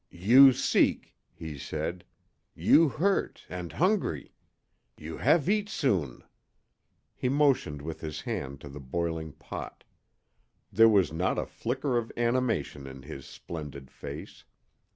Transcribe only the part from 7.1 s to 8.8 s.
He motioned with his hand to the